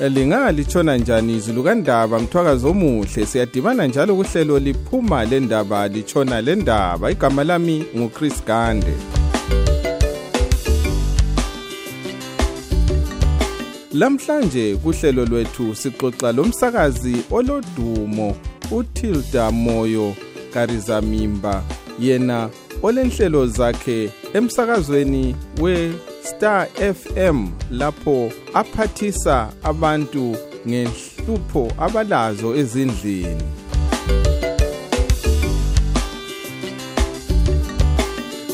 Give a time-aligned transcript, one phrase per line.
[0.00, 7.84] lingalitshona njani izulu kandaba mthwakazi omuhle siyadibana njalo kuhlelo liphuma lendaba litshona lendaba igama lami
[7.96, 8.94] nguchris gande
[13.92, 18.36] lamhlanje kuhlelo lwethu sixoxa lomsakazi olodumo
[18.70, 20.14] utilda moyo
[20.54, 21.62] karizamimba
[22.00, 22.48] yena
[22.82, 25.92] olenhlelo zakhe emsakazweni we
[26.26, 28.30] Star FM lapho
[28.60, 29.36] aphathisa
[29.70, 30.24] abantu
[30.68, 33.44] ngenhlupho abalazo ezindlini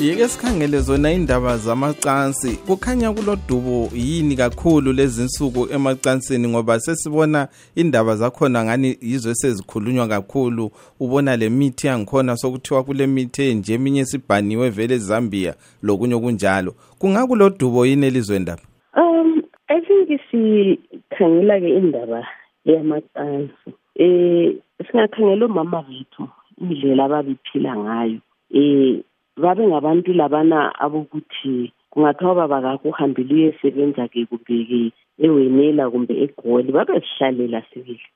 [0.03, 8.65] yeke sikhangele zona indaba zamacansi kukhanya kulodubo yini kakhulu lezinsuku emacansini ngoba sesibona indaba zakhona
[8.65, 10.71] ngani yizo esezikhulunywa kakhulu
[11.01, 17.87] ubona le mithi yangikhona sokuthiwa kule mithi enje eminye esibhaniwe vele ezambia lokunye okunjalo kungakulodubo
[17.87, 18.67] yini elizweni lapha
[18.97, 22.27] um i think sikhangela-ke indaba
[22.65, 24.55] yamacansi um
[24.91, 26.29] singakhangela omama bethu
[26.61, 28.19] indlela ababephila ngayo
[28.55, 29.03] um
[29.43, 31.57] babe ngabantu labana abokuthi
[31.93, 34.81] kungathiwa baba kakho uhambile uyesebenza-ke kumbeke
[35.25, 38.07] ewenela kumbe egoli babezihlalela sibili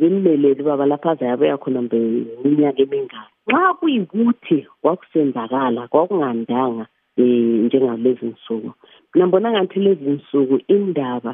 [0.00, 1.96] bemmelele ubaba lapho azayabuya khona mbe
[2.44, 6.84] iminyaka emingaki nxa kuyikuthi kwakusenzakala kwakungandanga
[7.22, 8.70] um njengalezi nsuku
[9.12, 11.32] mna mbona ngathi lezi nsuku indaba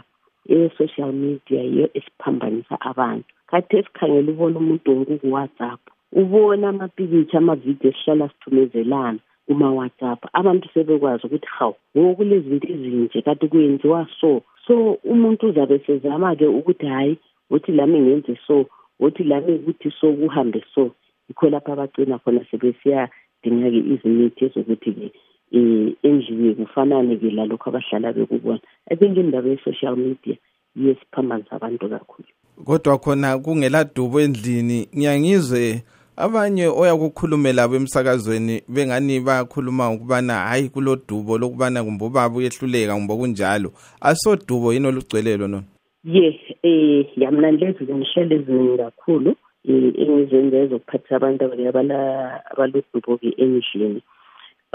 [0.57, 5.83] e-social media yiyo esiphambanisa abantu kathi esikhangele ubona umuntu wonke ukuwhatsapp
[6.13, 14.07] ubona amapikitha amavidiyo esihlala sithumezelana kuma-whatsapp abantu sebekwazi ukuthi hawu ngoku lezinto ezinje kanti kuyenziwa
[14.21, 14.75] so so
[15.05, 17.19] umuntu uzabe sezama-ke ukuthi hhayi
[17.51, 18.67] ukuthi lami ngenze so
[18.99, 20.91] ukuthi lami ukuthi so kuhambe so
[21.29, 25.07] yikho lapho abagcina khona sebesiyadinga-ke izimithi ezokuthi-ke
[25.53, 28.61] um eh, endlini kufanane-ke lalokhu abahlala bekubona
[28.93, 30.37] ebengendaba ye-social media
[30.77, 32.29] yesiphambani sabantu kakhulu
[32.65, 35.83] kodwa khona kungeladubo endlini ngiyangizwe
[36.17, 44.73] abanye oyakukhulumela bemsakazweni bengani bayakhuluma ukubana hayi kulodubo lokubana kumbe ubaba uyehluleka kumbe kunjalo asodubo
[44.73, 45.65] yini olugcwelelo nona
[46.05, 49.35] yes eh yamnandlezile ngihlele eziningi kakhulu um
[49.65, 54.03] eh, engizenze ezokuphathisa abantu abalodubo-ke endlini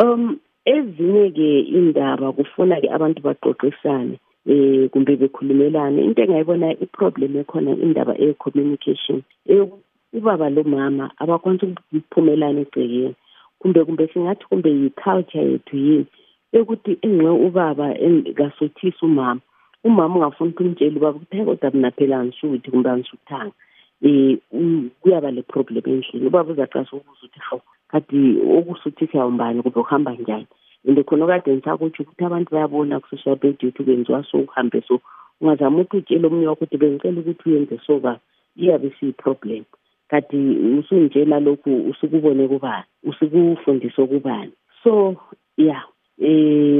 [0.04, 8.14] um ezinye-ke indaba kufuna-ke abantu baqoqisane um eh, kumbe bekhulumelane into engayibona i-problem ekhona indaba
[8.25, 9.86] eye-communication eyokuthi
[10.19, 11.66] ubaba lo mama abakwanisi
[11.97, 13.09] ukuphumelana egcekeni
[13.59, 16.06] kumbe kumbe singathi kumbe yi-culture yethu yini
[16.57, 19.41] ekuthi engxe ubaba engasuthisi umama
[19.88, 23.51] umama ungafuni ukuthi umtshela ubaba ukuthi hayi kodwa mna phela angisuthi kumbe angisuthanga
[24.01, 28.18] um eh, kuyaba le problem endlini ubaba uzacasa ukuza ukuthi hawu kanti
[28.57, 30.47] okusuthi siyawumbani kumbe kuhamba njani
[30.88, 34.95] and khona okade ngisakutsho ukuthi abantu bayabona kusosha bedi ukuthi kwenziwa so kuhambe so
[35.41, 38.22] ungazama ukuthi utshela omunye wakho ukuthi bengicela ukuthi uyenze so baba
[38.62, 39.63] iyabe siyi-problem
[40.07, 40.38] kanti
[40.79, 44.51] usungitshela lokhu usukubone kubani usukufundise kubani
[44.84, 45.16] so
[45.57, 45.84] ya
[46.19, 46.28] um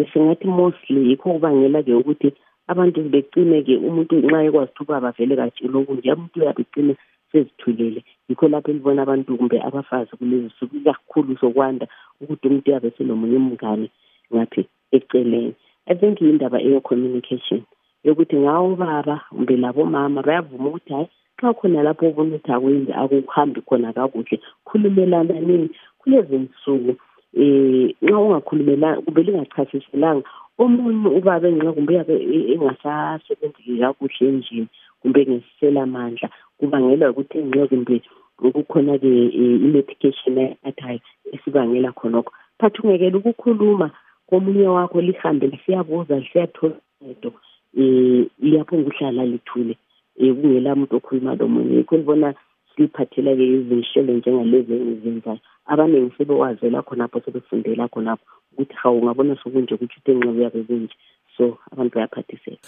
[0.04, 2.30] e, singathi mostly yikho kubangela-ke ukuthi
[2.72, 6.94] abantu begcine-ke umuntu nxa ekwazi uthi uba bavele katshilo kunje umuntu uyabe gcine
[7.32, 11.86] sezithulele yikho lapho elibona abantu kumbe abafazi kulezi suku ikakhulu sokwanda
[12.22, 13.88] ukuthi umuntu uyabe senomunye umngane
[14.34, 14.62] ngaphi
[14.96, 15.52] eceleni
[15.86, 17.62] i think yindaba eyo-communication
[18.08, 21.10] yokuthi ngawo baba kumbe labomama bayavuma ukuthi hhayi
[21.42, 24.36] xa khona lapho ubona ukuthi akwenzi akuhambi khona kakuhle
[24.68, 25.68] khulumelana nini
[26.02, 26.92] kulezi nsuku
[27.38, 30.24] um nxa ungakhulumelanga kumbe lingachasiselanga
[30.62, 34.66] omunye ubabe ngenxa kumbe uyabe e-, engasasebenzeki kakuhle enjeni
[35.02, 36.28] kumbe ngeselamandla
[36.58, 37.96] kubangelwa ukuthi ngenxa kumbe
[38.48, 39.08] okukhona-ke
[39.42, 41.00] eh, i-medication ayathayo
[41.34, 43.88] esibangela khonokho but ungekela ukukhuluma
[44.30, 47.34] komunye wakho lihambe lisiyabuza lisiyathola ncedo um
[47.78, 49.76] eh, liyaphonga ukuhlala lithule
[50.18, 52.34] kungela muntu okhuluma lo munye yikho libona
[52.76, 60.12] siliphathela-ke izinhlelo njengalezi engizenzayo abaningi sebewazela khonapho sebefundela khonapho ukuthi hawu ungabona sokunje ukuthi ukuthi
[60.12, 60.96] enxebo yabe kunje
[61.38, 62.68] so abantu bayaphathiseka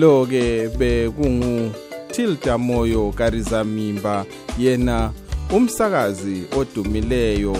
[0.00, 4.24] lo-ke bekungutilda moyo karizamimba
[4.58, 5.12] yena
[5.56, 7.54] umsakazi odumileyo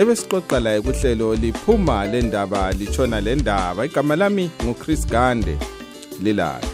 [0.00, 5.54] ebesixoxa laye kuhlelo liphuma lendaba litshona lendaba igama lami nguChris Gande
[6.24, 6.71] lilani